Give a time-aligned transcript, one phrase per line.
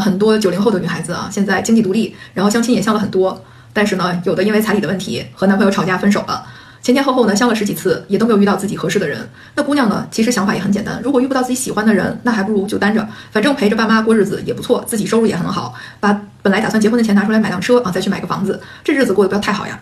[0.00, 6.44] 很多九零后的女孩子啊，现在经济独立，然后相亲也相了很多，但是呢，有的因为彩礼的问题和男朋友吵架分手了，
[6.82, 9.28] 前前后后呢相了十几次，也都没有遇到自己合适的人。
[9.54, 19.78] 那姑娘呢，其实想法也很简单，如果遇不到自己喜欢的人，那还不如就单着，反正陪着爸妈过日子也不错，自己收入也很好，把本来打算结婚的钱拿出来买辆车啊，再去买个房子，这日子过得不要太好呀。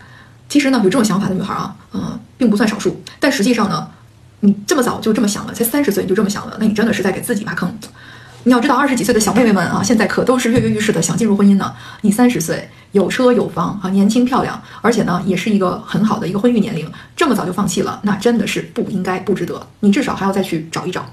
[0.49, 3.89] 其实呢，有这种想法的女孩啊，嗯，并不算少数，但实际上呢，
[4.41, 7.73] 你这么早就这么想了，才三十岁你就这么想了，那你真的是在给自己挖坑。
[8.49, 11.71] 你要知道，二十几岁的小妹妹们啊，现在可都是跃跃欲试的想进入婚姻呢。
[12.01, 19.67] 你三十岁，有车有房啊，年轻漂亮，而且呢，也是一个很好的一个婚育年龄，这么早就放弃了，那真的是不应该，不值得。
[19.81, 21.05] 你至少还要再去找一找。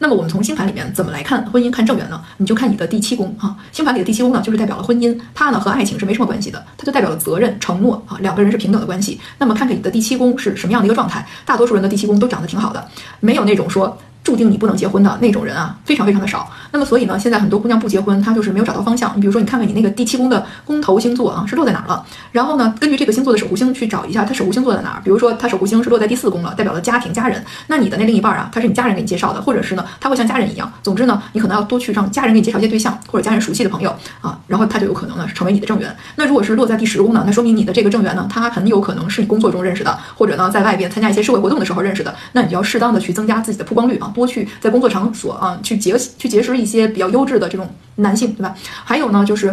[0.00, 2.22] 那么我们从星盘里面怎么来看婚姻、看正缘呢？
[2.36, 9.18] 你就看你的第七宫啊，星盘里的第七宫呢，就是代表了婚姻，它呢和爱情是没什么关系的，它就代表了责任、承诺啊，两个人是平等的关系。
[9.38, 12.86] 那么看看你的第七宫是什么样的一个状态，大多数人的第七宫都长得挺好的，
[13.20, 13.96] 没有那种说。
[14.24, 16.48] 注定你不能结婚的那种人啊，非常非常的少。
[16.70, 19.12] 那么所以呢，现在很多姑娘不结婚，她就是没有找到方向。
[19.16, 22.04] 你比如说，你看看你那个第七宫的宫头星座啊，是落在哪儿了？
[22.30, 25.00] 然后呢，根据这个星座的守护星去找一下，它守护星座在哪儿？
[25.02, 27.44] 比如说，它守护星是落在第四宫了，代表了家庭家人。
[27.66, 30.72] 那你的那另一半啊，他是你家人给你介绍的，或者是呢，他会像家人一样。
[30.82, 35.94] 总之呢，你可能要多去让家人给你介绍一些对象，或者家人熟悉的朋友啊，然后他就有可能呢成为你的正缘。
[36.16, 42.14] 那如果是落在第十宫呢，那说明你的这个正缘呢，他很有可能是你工作中认识的，或者呢在外边参加一些社会活动的时候认识的。
[42.32, 44.92] 那你就要适当的去增加自己的曝光率啊，多去在工作。
[44.92, 48.54] 场所啊，去结去结识一些比较优质的这种男性，对吧？
[48.84, 49.50] 还有呢，就是，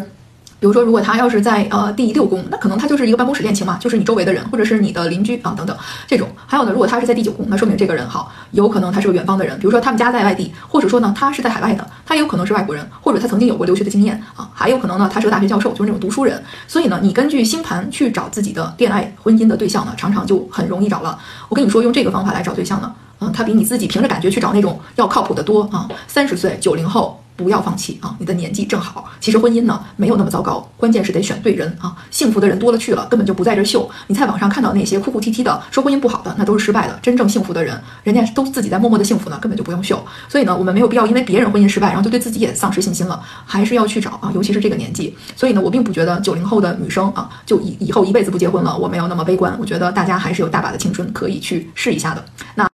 [0.59, 5.73] 比如说，如果他要是在呃第六宫，那可能他就是一个办公室恋情嘛，就是你周围的人，或者是你的邻居啊等等
[6.05, 6.27] 这种。
[6.45, 16.43] 还有呢，如果他是在第九宫，那说明这个人好，有可能他是个远方的人，比如说他们家在外地，或者说呢他是在海外的，他有可能是外国人，或者他曾经有过留学的经验啊，还有可能呢他是个大学教授，就是那种读书人。
[16.67, 21.19] 所以呢，你根据星盘去找自己的恋爱婚姻的对象呢，常常就很容易找了。
[21.49, 22.91] 我跟你说，用这个方法来找对象呢。
[23.19, 25.87] 嗯，他比你自己凭着感觉去找那种要靠谱的多啊。
[26.07, 29.09] 三十岁九零后不要放弃啊，你的年纪正好。
[29.21, 31.95] 其实婚姻呢没有那么糟糕，关键是得选对人啊。
[32.11, 33.89] 幸福的人多了去了，根本就不在这秀。
[34.07, 36.99] 你在网上看到那些哭哭啼啼的说婚姻不好的，那都是失败的。
[37.01, 40.05] 真正幸福的人，人家都自己在默默的幸福呢，根本就不用秀。
[40.27, 44.31] 所以呢，我们没有必要因为别人婚姻失败，然后就对自己也丧失信心了，还是要去找啊。
[44.33, 45.15] 尤其是这个年纪。
[45.35, 49.55] 所以呢，我并不觉得九零后的女生啊，就以以后一辈子不结婚了，我没有那么悲观。
[49.59, 52.25] 我觉得大家还是有大把的青春可以去试一下的。
[52.55, 52.67] 那。